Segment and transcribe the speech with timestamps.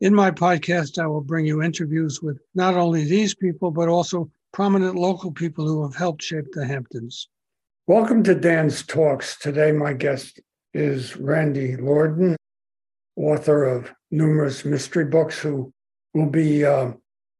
[0.00, 4.28] In my podcast, I will bring you interviews with not only these people, but also
[4.52, 7.28] prominent local people who have helped shape the Hamptons.
[7.86, 9.38] Welcome to Dan's Talks.
[9.38, 10.40] Today, my guest
[10.72, 12.36] is Randye Lordon,
[13.16, 15.72] author of numerous mystery books, who
[16.12, 16.92] will be uh,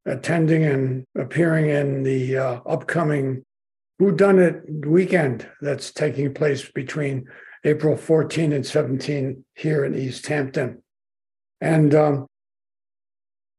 [0.06, 3.44] attending and appearing in the uh, upcoming
[3.98, 7.26] Who Done It weekend that's taking place between
[7.64, 10.82] April 14 and 17 here in East Hampton.
[11.60, 12.26] And um,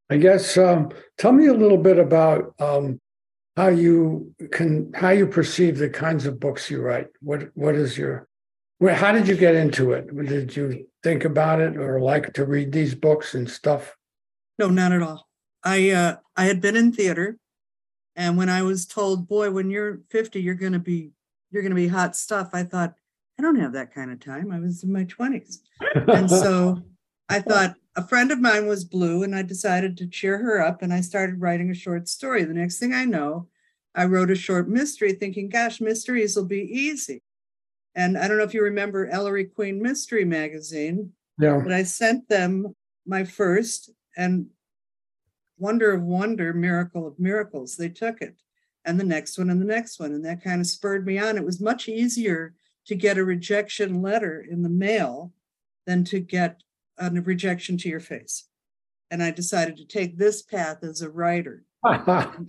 [0.09, 2.99] I guess um, tell me a little bit about um,
[3.57, 7.07] how you can how you perceive the kinds of books you write.
[7.21, 8.27] What what is your
[8.77, 10.13] where, how did you get into it?
[10.25, 13.95] Did you think about it or like to read these books and stuff?
[14.59, 15.27] No, not at all.
[15.63, 17.37] I uh, I had been in theater,
[18.15, 21.11] and when I was told, "Boy, when you're 50, you're going to be
[21.51, 22.93] you're going to be hot stuff," I thought,
[23.39, 24.51] I don't have that kind of time.
[24.51, 25.59] I was in my 20s,
[26.07, 26.83] and so
[27.29, 30.81] I thought a friend of mine was blue, and I decided to cheer her up,
[30.81, 32.43] and I started writing a short story.
[32.43, 33.47] The next thing I know,
[33.93, 37.23] I wrote a short mystery, thinking, "Gosh, mysteries will be easy."
[37.95, 41.61] And I don't know if you remember Ellery Queen Mystery Magazine, Yeah.
[41.63, 44.49] but I sent them my first, and
[45.57, 48.35] wonder of wonder, miracle of miracles, they took it.
[48.83, 50.11] And the next one and the next one.
[50.11, 51.37] And that kind of spurred me on.
[51.37, 52.53] It was much easier
[52.87, 55.33] to get a rejection letter in the mail
[55.85, 56.61] than to get
[56.97, 58.47] a rejection to your face.
[59.11, 61.63] And I decided to take this path as a writer.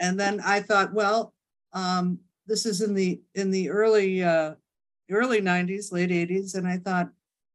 [0.00, 1.32] And then I thought, well,
[1.72, 4.54] um, this is in the in the early uh,
[5.10, 6.56] early 90s, late 80s.
[6.56, 7.10] And I thought,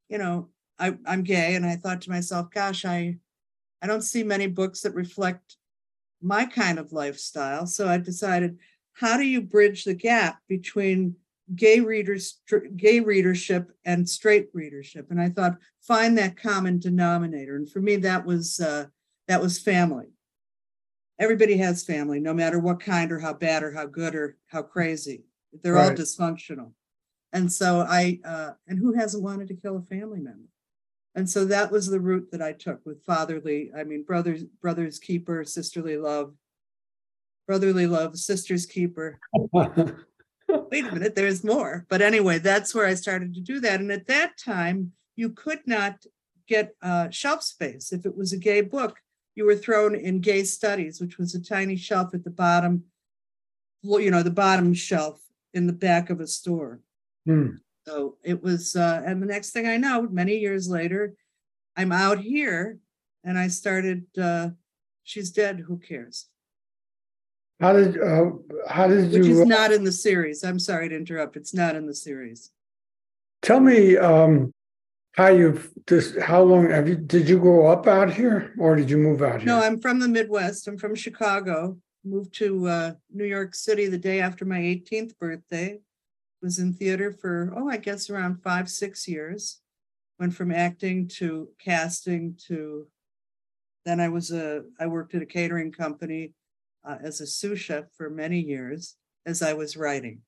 [0.08, 1.56] you know, I, I'm gay.
[1.56, 3.18] And I thought to myself, gosh, I
[3.82, 5.58] I don't see many books that reflect
[6.22, 7.66] my kind of lifestyle.
[7.66, 8.58] So I decided,
[8.94, 11.16] how do you bridge the gap between
[11.56, 12.40] gay readers,
[12.76, 15.08] gay readership and straight readership?
[15.10, 17.56] And I thought, find that common denominator.
[17.56, 18.86] And for me, that was uh,
[19.28, 20.08] that was family.
[21.20, 24.62] Everybody has family, no matter what kind or how bad or how good or how
[24.62, 25.26] crazy.
[25.62, 26.72] They're all dysfunctional.
[27.34, 30.48] And so I, uh, and who hasn't wanted to kill a family member?
[31.16, 35.00] And so that was the route that I took with fatherly, I mean, brothers, brothers
[35.00, 36.34] keeper, sisterly love,
[37.48, 39.20] brotherly love, sister's keeper.
[40.72, 41.86] Wait a minute, there's more.
[41.90, 43.80] But anyway, that's where I started to do that.
[43.80, 46.06] And at that time, you could not
[46.48, 47.92] get uh, shelf space.
[47.92, 48.98] If it was a gay book,
[49.36, 52.86] you were thrown in gay studies, which was a tiny shelf at the bottom,
[53.84, 55.22] you know, the bottom shelf
[55.54, 56.82] in the back of a store.
[57.26, 57.58] Hmm.
[57.88, 61.16] So it was, uh, and the next thing I know, many years later,
[61.78, 62.80] I'm out here
[63.24, 64.50] and I started, uh,
[65.04, 66.28] She's Dead, Who Cares?
[67.60, 68.32] How did uh,
[68.68, 69.20] how did you?
[69.20, 70.44] Which is not in the series.
[70.44, 71.36] I'm sorry to interrupt.
[71.36, 72.52] It's not in the series.
[73.42, 74.54] tell me um,
[75.14, 78.90] how you this how long have you did you grow up out here or did
[78.90, 79.48] you move out here?
[79.48, 80.68] No, I'm from the Midwest.
[80.68, 81.78] I'm from Chicago.
[82.06, 85.80] Moved to uh, New York City the day after my 18th birthday.
[86.42, 89.60] Was in theater for, oh, I guess around five, six years.
[90.18, 92.88] Went from acting to casting to,
[93.86, 96.34] then I was a, I worked at a catering company
[96.84, 98.96] uh, as a sous chef for many years
[99.26, 100.22] as I was writing.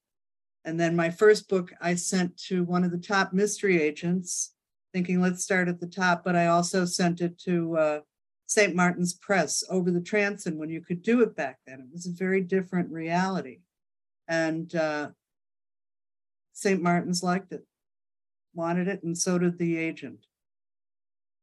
[0.63, 4.53] And then my first book I sent to one of the top mystery agents,
[4.93, 7.99] thinking let's start at the top, but I also sent it to uh,
[8.47, 8.75] St.
[8.75, 11.79] Martin's Press over the transom when you could do it back then.
[11.79, 13.59] It was a very different reality.
[14.27, 15.09] And uh,
[16.53, 16.81] St.
[16.81, 17.65] Martin's liked it,
[18.53, 20.25] wanted it, and so did the agent.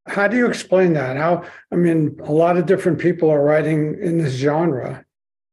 [0.07, 1.17] How do you explain that?
[1.17, 5.05] How I mean, a lot of different people are writing in this genre.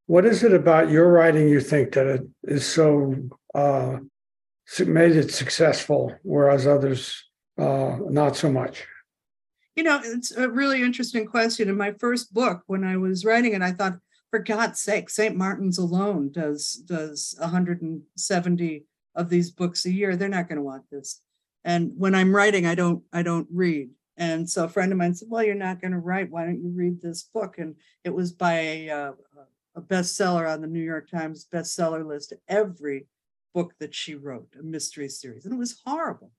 [0.08, 3.16] What is it about your writing you think that it is so
[3.54, 3.98] uh,
[4.80, 7.24] made it successful, whereas others
[7.58, 8.86] uh, not so much?
[9.76, 11.70] You know, it's a really interesting question.
[11.70, 13.98] In my first book, when I was writing it, I thought,
[14.30, 15.36] for God's sake, St.
[15.36, 18.86] Martin's alone does does 170
[19.16, 20.16] of these books a year.
[20.16, 21.22] They're not going to want this.
[21.64, 23.90] And when I'm writing, I don't I don't read.
[24.18, 26.32] And so a friend of mine said, "Well, you're not going to write.
[26.32, 29.12] Why don't you read this book?" And it was by a, uh,
[29.76, 32.34] a bestseller on the New York Times bestseller list.
[32.48, 33.08] Every
[33.54, 36.32] book that she wrote, a mystery series, and it was horrible.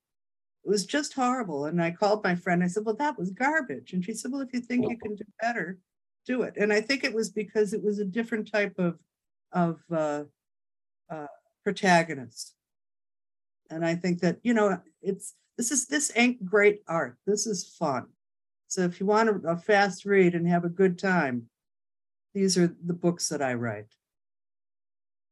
[0.65, 1.67] It was just horrible.
[1.67, 2.62] And I called my friend.
[2.62, 5.15] I said, "Well, that was garbage." And she said, "Well, if you think you can
[5.15, 5.79] do better,
[6.27, 6.55] do it.
[6.56, 8.99] And I think it was because it was a different type of
[9.53, 10.25] of uh,
[11.09, 11.27] uh,
[11.65, 12.55] protagonist.
[13.71, 17.17] And I think that you know it's this is this ain't great art.
[17.27, 18.09] This is fun.
[18.69, 21.49] So if you want a, a fast read and have a good time,
[22.37, 23.87] these are the books that I write.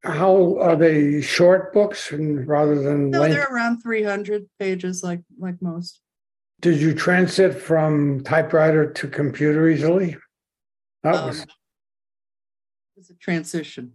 [0.05, 3.35] How are they short books and rather than No, length?
[3.35, 6.01] they're around 300 pages, like like most.
[6.63, 10.17] Did you transit from typewriter to computer easily?
[11.03, 11.41] That Um, was.
[11.43, 11.49] It
[12.97, 13.93] was a transition.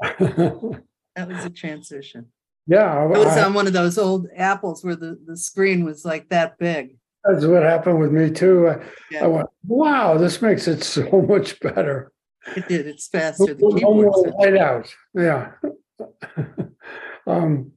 [1.14, 2.28] That was a transition.
[2.66, 6.04] yeah, I was I- on one of those old apples where the, the screen was
[6.06, 6.96] like that big.
[7.24, 8.68] that's what happened with me too.
[8.70, 8.80] I-
[9.20, 12.11] I went, wow, this makes it so much better.
[12.56, 12.86] It did.
[12.86, 13.54] It's faster.
[13.54, 14.94] The No keyboard's more out.
[15.14, 15.52] Yeah.
[17.26, 17.72] um,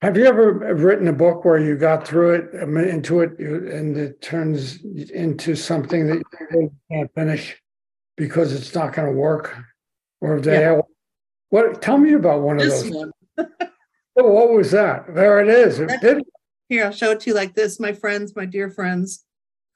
[0.00, 3.96] have you ever written a book where you got through it, um, into it, and
[3.96, 6.22] it turns into something that
[6.52, 7.60] you can't finish
[8.16, 9.56] because it's not going to work?
[10.20, 10.80] Or have they, Yeah.
[11.50, 12.90] what, tell me about one of those.
[12.90, 13.10] one.
[14.16, 15.14] Oh, What was that?
[15.14, 15.80] There it is.
[15.80, 16.24] It did.
[16.68, 17.80] Here, I'll show it to you like this.
[17.80, 19.24] My friends, my dear friends,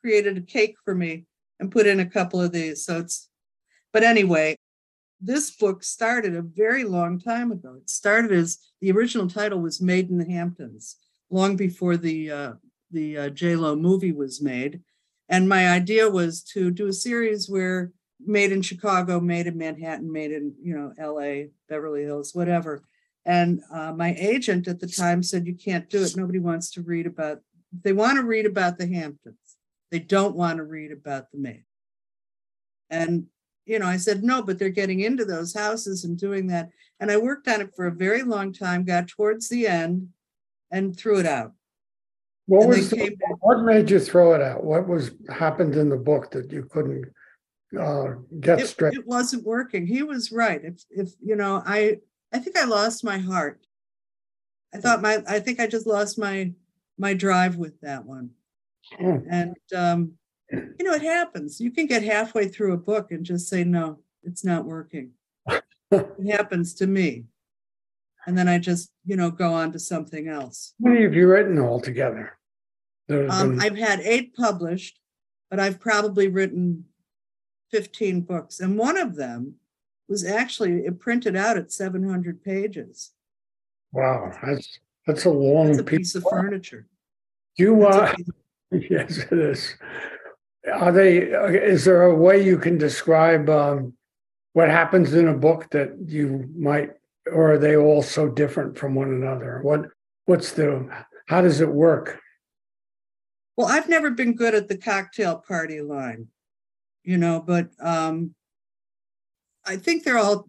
[0.02, 1.24] created a cake for me
[1.58, 2.84] and put in a couple of these.
[2.84, 3.28] So it's,
[3.92, 4.56] but anyway,
[5.20, 7.76] this book started a very long time ago.
[7.76, 10.96] It started as the original title was Made in the Hamptons,
[11.30, 12.52] long before the uh,
[12.90, 14.80] the uh, J Lo movie was made.
[15.28, 17.92] And my idea was to do a series where
[18.24, 22.82] made in Chicago, made in Manhattan, made in you know L.A., Beverly Hills, whatever.
[23.24, 26.16] And uh, my agent at the time said, "You can't do it.
[26.16, 27.38] Nobody wants to read about.
[27.82, 29.56] They want to read about the Hamptons.
[29.90, 31.64] They don't want to read about the maid."
[32.90, 33.26] And
[33.66, 36.70] you know, I said, "No, but they're getting into those houses and doing that."
[37.00, 38.84] And I worked on it for a very long time.
[38.84, 40.08] Got towards the end,
[40.70, 41.52] and threw it out.
[42.46, 44.64] What and was, the- what made you throw it out?
[44.64, 47.04] What was, happened in the book that you couldn't
[47.78, 48.94] uh, get it, straight?
[48.94, 49.86] it wasn't working.
[49.86, 50.60] He was right.
[50.62, 51.98] If if you know, I
[52.32, 53.60] I think I lost my heart.
[54.74, 56.52] I thought my I think I just lost my
[56.98, 58.30] my drive with that one.
[58.98, 59.18] Hmm.
[59.30, 60.12] And um,
[60.78, 61.60] you know, it happens.
[61.60, 65.12] You can get halfway through a book and just say, no, it's not working.
[65.90, 67.24] it happens to me.
[68.26, 70.74] And then I just, you know, go on to something else.
[70.82, 72.38] How many have you written altogether?
[73.10, 75.00] Um, been- I've had eight published,
[75.50, 76.84] but I've probably written
[77.70, 78.60] 15 books.
[78.60, 79.54] And one of them
[80.08, 83.12] was actually it printed out at 700 pages.
[83.92, 85.98] Wow, that's, that's a long It's a piece.
[85.98, 86.86] piece of furniture.
[87.56, 88.14] You, It's a uh,
[88.90, 89.74] yes, it is.
[90.70, 93.94] Are they, is there a way you can describe um,
[94.52, 96.90] what happens in a book that you might,
[97.30, 99.60] or are they all so different from one another?
[99.62, 99.86] What,
[100.26, 100.88] what's the,
[101.26, 102.20] how does it work?
[103.56, 106.28] Well, I've never been good at the cocktail party line,
[107.02, 108.34] you know, but um,
[109.66, 110.48] I think they're all,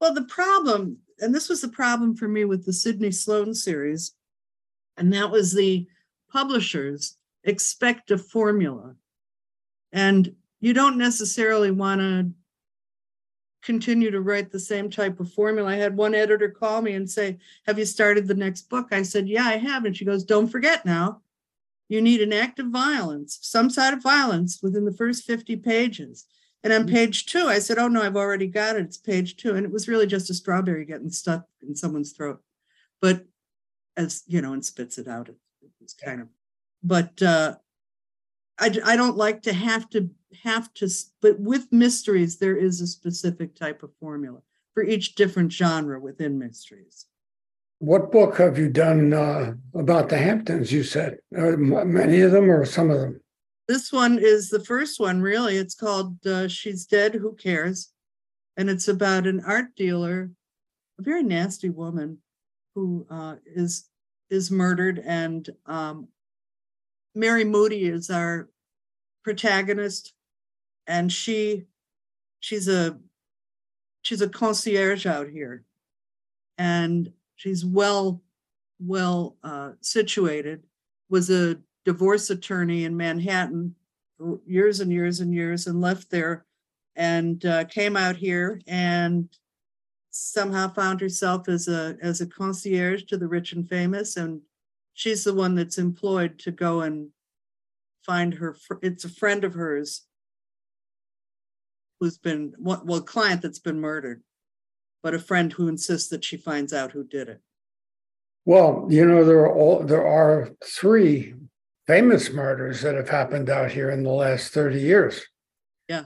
[0.00, 4.12] well, the problem, and this was the problem for me with the Sydney Sloane series,
[4.96, 5.86] and that was the
[6.30, 8.96] publishers expect a formula.
[9.96, 12.30] And you don't necessarily want to
[13.62, 15.70] continue to write the same type of formula.
[15.70, 18.88] I had one editor call me and say, Have you started the next book?
[18.92, 19.86] I said, Yeah, I have.
[19.86, 21.22] And she goes, Don't forget now,
[21.88, 26.26] you need an act of violence, some side of violence within the first 50 pages.
[26.62, 28.82] And on page two, I said, Oh, no, I've already got it.
[28.82, 29.54] It's page two.
[29.54, 32.40] And it was really just a strawberry getting stuck in someone's throat.
[33.00, 33.24] But
[33.96, 35.30] as you know, and spits it out.
[35.30, 36.28] It, it was kind of,
[36.82, 37.56] but uh,
[38.58, 40.10] I, I don't like to have to
[40.42, 40.88] have to,
[41.20, 44.40] but with mysteries, there is a specific type of formula
[44.74, 47.06] for each different genre within mysteries.
[47.78, 50.72] What book have you done uh, about the Hamptons?
[50.72, 53.20] You said m- many of them or some of them?
[53.68, 55.56] This one is the first one, really.
[55.56, 57.90] It's called uh, She's Dead, Who Cares?
[58.56, 60.30] And it's about an art dealer,
[60.98, 62.18] a very nasty woman
[62.74, 63.88] who uh, is
[64.30, 65.02] is murdered.
[65.04, 66.08] And um,
[67.16, 68.48] Mary Moody is our
[69.24, 70.12] protagonist.
[70.86, 71.64] And she
[72.38, 72.98] she's a
[74.02, 75.64] she's a concierge out here.
[76.58, 78.22] And she's well,
[78.78, 80.62] well uh, situated,
[81.10, 83.74] was a divorce attorney in Manhattan
[84.16, 86.44] for years and years and years and left there
[86.94, 89.28] and uh, came out here and
[90.10, 94.40] somehow found herself as a as a concierge to the rich and famous and
[94.96, 97.10] she's the one that's employed to go and
[98.04, 100.06] find her fr- it's a friend of hers
[102.00, 104.22] who's been well client that's been murdered
[105.02, 107.40] but a friend who insists that she finds out who did it
[108.44, 111.34] Well, you know, there are all, there are three
[111.86, 115.24] famous murders that have happened out here in the last 30 years.
[115.88, 116.04] Yeah.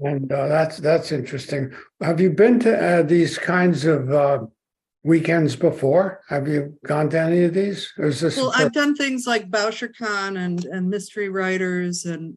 [0.00, 1.72] And uh, that's that's interesting.
[2.02, 4.40] Have you been to uh, these kinds of uh,
[5.04, 6.22] weekends before?
[6.28, 7.92] Have you gone to any of these?
[7.98, 12.36] Or is this Well, I've done things like Bouchercon and, and mystery writers and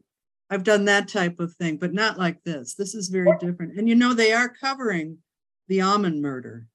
[0.50, 2.74] I've done that type of thing, but not like this.
[2.74, 3.78] This is very different.
[3.78, 5.18] And you know, they are covering
[5.66, 6.66] the Ammon murder,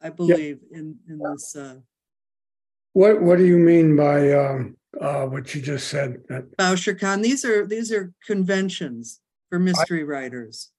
[0.00, 1.76] I believe, in, in this, uh,
[2.92, 6.22] what What do you mean by um, uh, what you just said?
[6.28, 7.22] That- Bouchercon.
[7.22, 10.70] These are, these are conventions for mystery writers.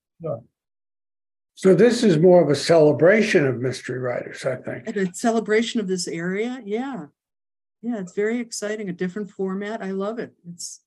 [1.61, 4.87] So this is more of a celebration of mystery writers, I think.
[4.87, 7.07] And a celebration of this area, yeah.
[7.81, 9.83] Yeah, it's very exciting, a different format.
[9.83, 10.35] I love it.
[10.49, 10.79] It's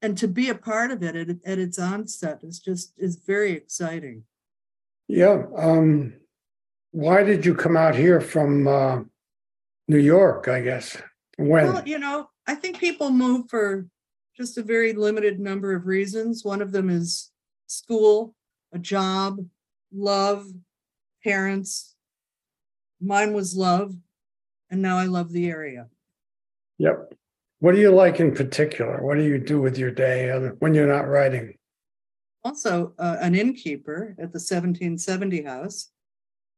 [0.00, 3.52] and to be a part of it at, at its onset is just is very
[3.52, 4.24] exciting.
[5.06, 5.42] Yeah.
[5.54, 6.14] Um,
[6.92, 9.00] why did you come out here from uh,
[9.86, 10.48] New York?
[10.48, 10.96] I guess
[11.36, 11.74] when.
[11.74, 13.86] Well, you know, I think people move for
[14.34, 16.42] just a very limited number of reasons.
[16.42, 17.30] One of them is
[17.66, 18.34] school,
[18.72, 19.40] a job,
[19.92, 20.46] love,
[21.24, 21.94] parents.
[23.00, 23.94] Mine was love,
[24.70, 25.88] and now I love the area.
[26.78, 27.12] Yep.
[27.60, 29.02] What do you like in particular?
[29.02, 31.58] What do you do with your day when you're not writing?
[32.44, 35.90] also uh, an innkeeper at the 1770 house.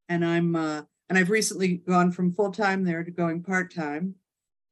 [0.09, 4.15] And I'm, uh, and I've recently gone from full time there to going part time.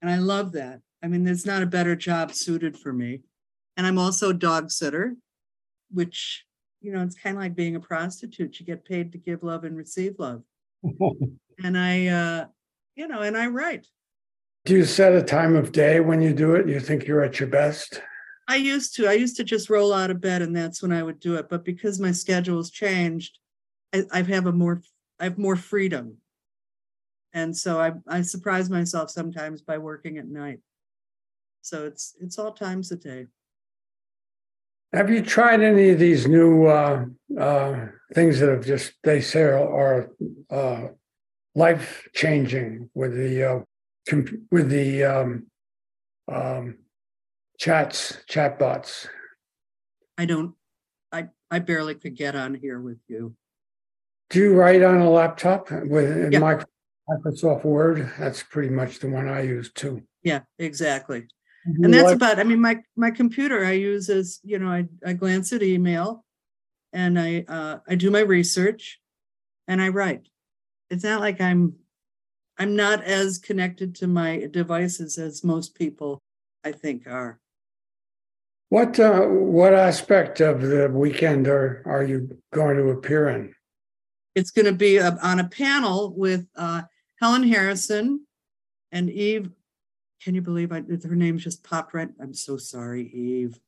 [0.00, 0.81] And I love that.
[1.03, 3.21] I mean, there's not a better job suited for me.
[3.77, 5.17] And I'm also a dog sitter,
[5.91, 6.45] which,
[6.80, 8.61] you know, it's kind of like being a prostitute.
[8.61, 10.42] You get paid to give love and receive love.
[11.61, 12.47] And I, uh,
[12.94, 13.88] you know, and I write.
[14.64, 16.68] Do you set a time of day when you do it?
[16.68, 18.00] You think you're at your best?
[18.47, 19.08] I used to.
[19.08, 21.49] I used to just roll out of bed and that's when I would do it.
[21.49, 23.38] But because my schedule's changed,
[23.92, 24.82] I, I have a more
[25.18, 26.18] I have more freedom.
[27.35, 30.61] And so I I surprise myself sometimes by working at night.
[31.61, 33.26] So it's it's all times a day.
[34.92, 37.04] Have you tried any of these new uh,
[37.38, 40.11] uh, things that have just they say are,
[40.50, 40.88] uh,
[41.54, 43.61] life changing with the uh,
[44.09, 45.47] com- with the um,
[46.33, 46.78] um,
[47.59, 49.09] chats chatbots?
[50.16, 50.54] I don't
[51.12, 53.35] I I barely could get on here with you.
[54.30, 56.64] Do you write on a laptop with Yeah.
[57.11, 58.11] Microsoft Word?
[58.18, 60.02] That's pretty much the one I use too.
[60.23, 61.28] Yeah, exactly.
[61.83, 65.13] And that's about, I mean, my, my computer I use as, you know, I, I
[65.13, 66.25] glance at email
[66.93, 68.99] and I, uh, I do my research
[69.67, 70.29] and I write.
[70.91, 71.75] It's not like I'm,
[72.59, 76.23] I'm not as connected to my devices as most people
[76.65, 77.39] I think are.
[78.71, 83.55] what uh, what aspect of the weekend are are you going to appear in?
[84.35, 86.83] It's going to be on a panel with, uh,
[87.21, 88.27] Helen Harrison
[88.93, 89.51] and Eve.
[90.23, 92.09] Can you believe I, her name just popped right?
[92.21, 93.59] I'm so sorry, Eve.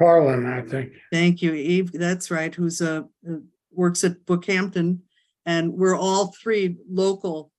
[0.00, 0.92] Karlin, I think.
[1.12, 1.92] Thank you, Eve.
[1.92, 2.54] That's right.
[2.54, 3.36] Who's uh uh,
[3.72, 4.98] works at BookHampton,
[5.46, 7.52] and we're all three local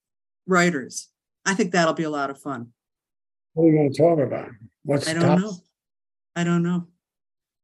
[0.48, 1.08] writers.
[1.46, 2.70] I think that'll be a lot of fun.
[3.54, 4.50] What are you going to talk about?
[4.84, 5.54] What's I don't top- know.
[6.36, 6.88] I don't know.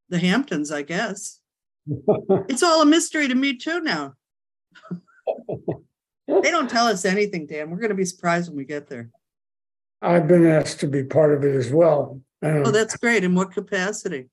[0.08, 1.40] The Hamptons, I guess.
[2.48, 4.14] It's all a mystery to me too now.
[6.28, 7.70] They don't tell us anything, Dan.
[7.70, 9.10] We're going to be surprised when we get there.
[10.02, 12.20] I've been asked to be part of it as well.
[12.42, 13.24] Oh, Um, that's great.
[13.24, 14.26] In what capacity?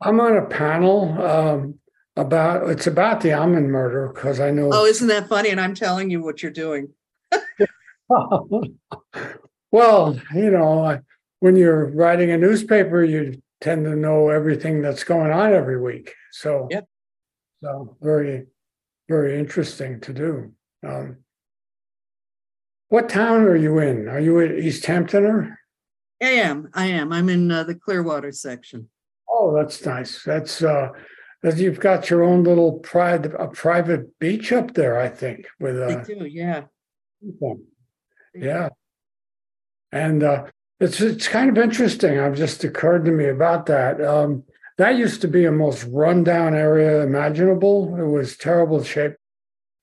[0.00, 1.78] I'm on a panel um,
[2.16, 4.70] about it's about the Ammon murder because I know.
[4.72, 5.50] Oh, isn't that funny?
[5.50, 6.88] And I'm telling you what you're doing.
[9.70, 11.00] well, you know,
[11.40, 16.14] when you're writing a newspaper, you tend to know everything that's going on every week.
[16.32, 16.82] So, yeah.
[17.62, 18.46] so very,
[19.08, 20.52] very interesting to do.
[20.86, 21.23] Um,
[22.88, 24.08] what town are you in?
[24.08, 25.56] Are you at East Hampton?
[26.22, 26.70] I am.
[26.74, 27.12] I am.
[27.12, 28.88] I'm in uh, the Clearwater section.
[29.28, 30.22] Oh, that's nice.
[30.22, 30.90] That's uh,
[31.42, 34.98] that you've got your own little private a private beach up there.
[34.98, 36.62] I think with They uh, do, yeah.
[38.34, 38.68] Yeah.
[39.92, 40.46] And uh,
[40.80, 42.18] it's it's kind of interesting.
[42.18, 44.00] I've just occurred to me about that.
[44.00, 44.44] Um,
[44.78, 47.96] that used to be a most rundown area imaginable.
[47.98, 49.14] It was terrible shape.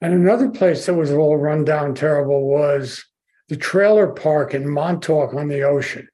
[0.01, 3.05] And another place that was all run down terrible was
[3.49, 6.07] the trailer park in Montauk on the ocean.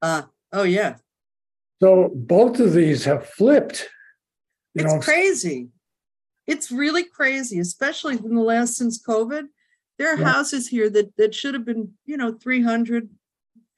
[0.00, 0.96] Uh, oh, yeah.
[1.82, 3.88] So both of these have flipped.
[4.74, 5.68] You It's know, crazy.
[6.46, 9.48] It's really crazy, especially in the last since COVID.
[9.98, 10.32] There are Yeah.
[10.32, 13.10] houses here that that should have been, you know, 300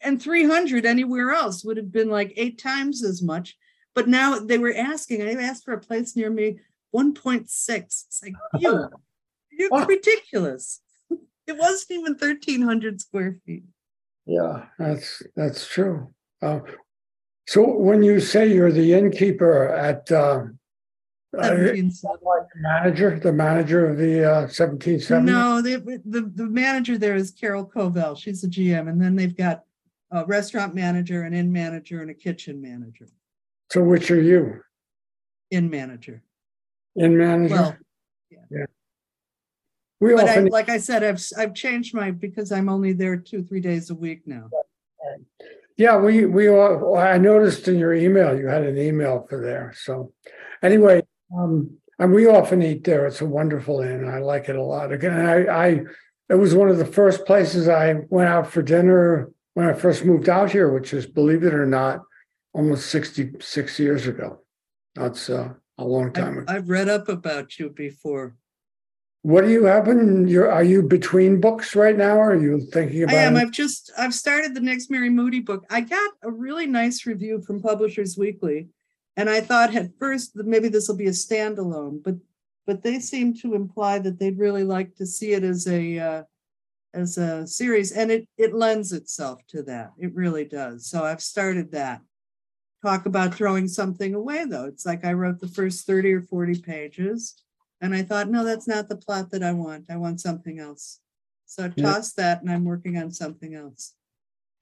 [0.00, 3.56] and 300 anywhere else would have been like eight times as much.
[3.94, 6.60] But now they were asking, I asked for a place near me,
[6.94, 8.04] 1.6.
[8.06, 8.88] It's like, you,
[9.58, 9.84] you're Ah.
[9.84, 10.80] ridiculous.
[11.46, 13.64] It wasn't even 1,300 square feet.
[14.26, 16.12] Yeah, that's that's true.
[16.42, 16.60] Uh,
[17.46, 20.44] so when you say you're the innkeeper at uh,
[21.36, 25.32] Uh, Seventeen like the manager, the manager of the uh, seventeen seventy?
[25.32, 28.16] No, the, the, the manager there is Carol Covell.
[28.16, 28.88] She's the GM.
[28.88, 29.64] And then they've got
[30.10, 33.08] a restaurant manager, an inn manager, and a kitchen manager,
[33.72, 34.60] So which are you?
[35.50, 36.22] inn manager.
[36.96, 37.54] Inn manager?
[37.54, 37.76] Well,
[40.00, 43.42] We but I, like I said, I've, I've changed my, because I'm only there two,
[43.42, 44.48] three days a week now.
[45.76, 49.74] yeah, we, we, all- I noticed in your email, you had an email for there,
[49.76, 50.12] so.
[50.62, 51.02] Anyway,
[51.36, 53.06] um, and we often eat there.
[53.06, 54.08] It's a wonderful inn.
[54.08, 54.92] I like it a lot.
[54.92, 55.66] Again, I, I,
[56.28, 60.04] it was one of the first places I went out for dinner when I first
[60.04, 62.02] moved out here, which is, believe it or not,
[62.52, 64.40] almost sixty-six years ago.
[64.94, 66.52] That's uh, a long time I've, ago.
[66.52, 68.36] I've read up about you before.
[69.22, 70.28] What do you happen?
[70.28, 72.16] You're, are you between books right now?
[72.16, 73.16] Or are you thinking about?
[73.16, 73.36] I am.
[73.36, 75.64] I've just, I've started the next Mary Moody book.
[75.68, 78.68] I got a really nice review from Publishers Weekly.
[79.16, 82.14] And I thought at first that maybe this will be a standalone, but,
[82.66, 86.22] but they seem to imply that they'd really like to see it as a, uh,
[86.94, 89.92] as a series and it, it lends itself to that.
[89.98, 90.86] It really does.
[90.86, 92.00] So I've started that.
[92.84, 94.66] Talk about throwing something away though.
[94.66, 97.42] It's like I wrote the first 30 or 40 pages.
[97.80, 99.84] And I thought, no, that's not the plot that I want.
[99.88, 101.00] I want something else.
[101.46, 101.84] So I Yeah.
[101.92, 103.94] tossed that and I'm working on something else.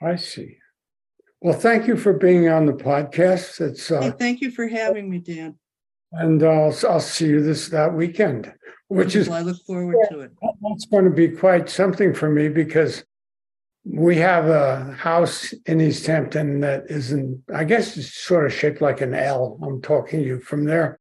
[0.00, 0.58] I see.
[1.40, 3.61] Well, thank you for being on the podcast.
[3.61, 5.58] It's, Hey, uh, thank you for having me, Dan.
[6.12, 8.52] and uh, I'll see you this, that weekend,
[8.88, 10.32] which is, I look forward to it.
[10.62, 13.04] that's going to be quite something for me because
[13.85, 18.80] we have a house in East Hampton that isn't, I guess it's sort of shaped
[18.80, 19.59] like an L.
[19.62, 20.98] I'm talking to you from there.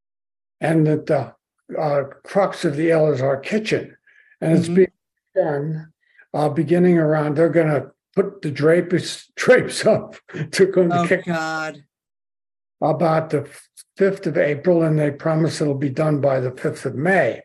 [0.62, 1.35] And that the
[1.78, 3.96] uh, crux of the L is our kitchen.
[4.42, 4.76] And it's Mhm.
[4.76, 4.92] being
[5.36, 5.94] done,
[6.34, 10.16] uh, beginning around, they're going to put the drapes, drapes up
[10.52, 11.84] to go to Oh, kick God.
[12.82, 13.50] about the
[13.98, 17.42] fifth of April, and they promise it'll be done by the fifth of May,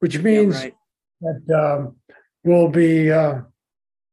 [0.00, 0.74] which Yeah, means right.
[1.20, 1.96] that um,
[2.44, 3.42] we'll be uh,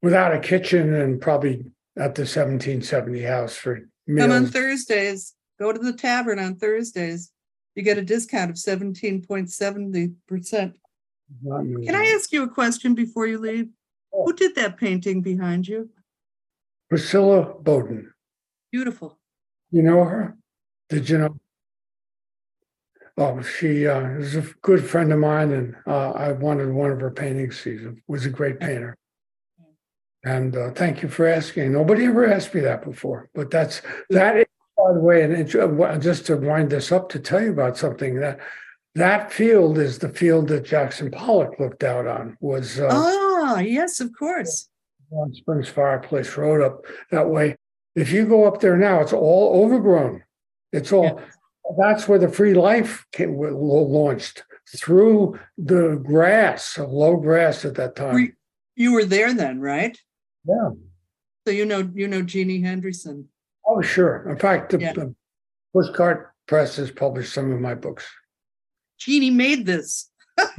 [0.01, 3.79] without a kitchen and probably at the seventeen seventy house for
[4.17, 4.45] Come on.
[4.47, 5.35] Thursdays.
[5.59, 7.31] Go to the tavern on Thursdays.
[7.79, 10.75] You get a discount of seventeen point seventy percent.
[11.41, 13.69] Can I ask you a question before you leave?
[14.13, 14.25] Oh.
[14.25, 15.89] Who did that painting behind you?
[16.89, 18.11] Priscilla Bowden,
[18.69, 19.17] Beautiful.
[19.71, 20.35] you know her?
[20.89, 21.37] Did you know?
[23.17, 26.99] Oh, she uh, is a good friend of mine, and uh, I wanted one of
[26.99, 27.61] her paintings.
[27.61, 28.97] She was a great painter.
[30.25, 31.71] And uh, thank you for asking.
[31.71, 34.35] Nobody ever asked me that before, but that's that.
[34.35, 34.45] Is,
[34.79, 38.19] by the way, and uh, just to wind this up, to tell you about something
[38.19, 38.39] that
[38.95, 42.37] that field is the field that Jackson Pollock looked out on.
[42.39, 44.69] Was uh, Ah, yes, of course.
[45.11, 47.55] on Springs Fireplace Road up that way.
[47.95, 50.23] If you go up there now, it's all overgrown.
[50.71, 51.21] It's all.
[51.77, 54.43] That's where the free life came, launched
[54.75, 58.33] through the grass, low grass at that time.
[58.75, 59.97] You were there then, right?
[60.47, 60.69] yeah.
[61.45, 63.29] So you know, you know Jeannie Henderson.
[63.71, 64.27] Oh, sure.
[64.29, 64.93] In fact, the, Yeah.
[64.93, 65.15] the
[65.75, 68.05] Pushcart Press has published some of my books.
[68.97, 70.09] Jeannie made this.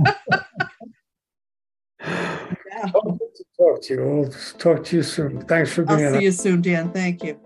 [2.95, 4.01] Oh, good to talk to you.
[4.03, 5.43] We'll talk to you soon.
[5.43, 6.15] Thanks for I'll being on.
[6.15, 6.91] see you soon, Dan.
[6.93, 7.39] Thank you.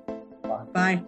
[0.73, 1.03] Bye.